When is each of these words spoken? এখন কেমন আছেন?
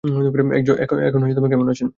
এখন 1.07 1.21
কেমন 1.49 1.67
আছেন? 1.69 1.87